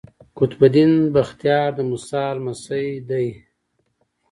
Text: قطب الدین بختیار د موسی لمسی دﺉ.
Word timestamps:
قطب 0.37 0.61
الدین 0.67 0.93
بختیار 1.15 1.69
د 1.77 1.79
موسی 1.89 2.27
لمسی 2.37 2.87
دﺉ. 3.09 3.33